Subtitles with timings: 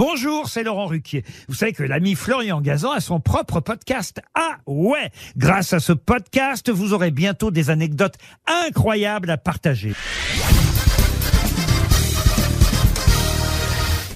[0.00, 1.24] Bonjour, c'est Laurent Ruquier.
[1.46, 4.22] Vous savez que l'ami Florian Gazan a son propre podcast.
[4.34, 8.14] Ah ouais Grâce à ce podcast, vous aurez bientôt des anecdotes
[8.46, 9.92] incroyables à partager.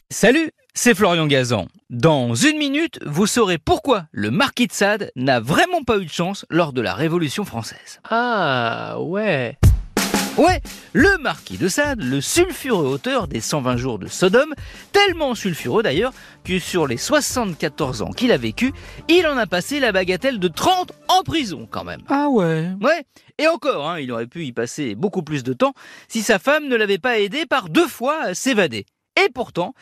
[0.09, 1.69] Salut, c'est Florian Gazan.
[1.91, 6.11] Dans une minute, vous saurez pourquoi le marquis de Sade n'a vraiment pas eu de
[6.11, 8.01] chance lors de la Révolution française.
[8.09, 9.59] Ah, ouais.
[10.37, 10.61] Ouais,
[10.93, 14.53] le marquis de Sade, le sulfureux auteur des 120 jours de Sodome,
[14.91, 18.73] tellement sulfureux d'ailleurs que sur les 74 ans qu'il a vécu,
[19.09, 22.03] il en a passé la bagatelle de 30 en prison quand même.
[22.09, 22.69] Ah ouais.
[22.81, 23.05] Ouais,
[23.39, 25.73] et encore, hein, il aurait pu y passer beaucoup plus de temps
[26.09, 28.87] si sa femme ne l'avait pas aidé par deux fois à s'évader.
[29.17, 29.75] Et pourtant,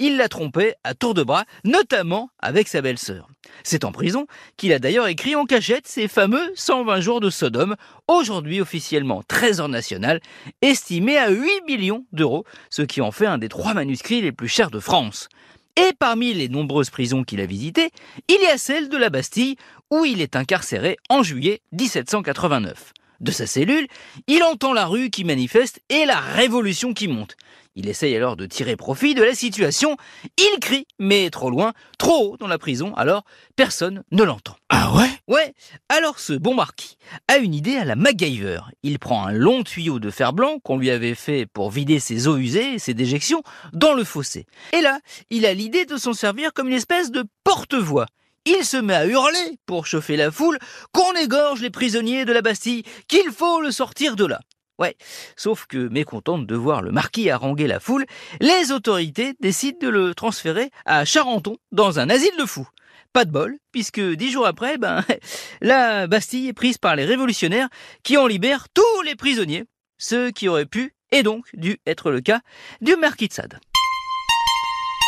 [0.00, 3.28] il l'a trompé à tour de bras, notamment avec sa belle-sœur.
[3.62, 4.26] C'est en prison
[4.56, 7.76] qu'il a d'ailleurs écrit en cachette ses fameux 120 jours de Sodome,
[8.08, 10.20] aujourd'hui officiellement trésor national,
[10.62, 14.48] estimé à 8 millions d'euros, ce qui en fait un des trois manuscrits les plus
[14.48, 15.28] chers de France.
[15.76, 17.90] Et parmi les nombreuses prisons qu'il a visitées,
[18.28, 19.56] il y a celle de la Bastille,
[19.90, 22.92] où il est incarcéré en juillet 1789.
[23.20, 23.86] De sa cellule,
[24.26, 27.36] il entend la rue qui manifeste et la révolution qui monte.
[27.76, 29.96] Il essaye alors de tirer profit de la situation.
[30.36, 34.56] Il crie, mais trop loin, trop haut dans la prison, alors personne ne l'entend.
[34.68, 35.10] Ah ouais?
[35.28, 35.54] Ouais,
[35.88, 36.96] alors ce bon marquis
[37.28, 38.60] a une idée à la MacGyver.
[38.82, 42.26] Il prend un long tuyau de fer blanc qu'on lui avait fait pour vider ses
[42.26, 44.46] eaux usées, ses déjections, dans le fossé.
[44.72, 44.98] Et là,
[45.30, 48.06] il a l'idée de s'en servir comme une espèce de porte-voix.
[48.46, 50.58] Il se met à hurler pour chauffer la foule
[50.92, 54.40] qu'on égorge les prisonniers de la Bastille, qu'il faut le sortir de là.
[54.80, 54.96] Ouais,
[55.36, 58.06] sauf que mécontente de voir le marquis haranguer la foule,
[58.40, 62.66] les autorités décident de le transférer à Charenton, dans un asile de fous.
[63.12, 65.04] Pas de bol, puisque dix jours après, ben,
[65.60, 67.68] la Bastille est prise par les révolutionnaires
[68.02, 69.64] qui en libèrent tous les prisonniers,
[69.98, 72.40] ceux qui auraient pu et donc dû être le cas
[72.80, 73.60] du marquis de Sade.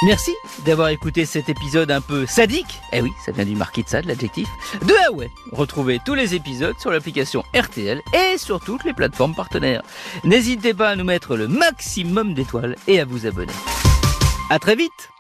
[0.05, 2.81] Merci d'avoir écouté cet épisode un peu sadique.
[2.93, 4.49] Eh oui, ça vient du marquis de Sade, l'adjectif.
[4.83, 5.31] De Huawei.
[5.53, 9.83] Retrouvez tous les épisodes sur l'application RTL et sur toutes les plateformes partenaires.
[10.25, 13.53] N'hésitez pas à nous mettre le maximum d'étoiles et à vous abonner.
[14.51, 15.11] À très vite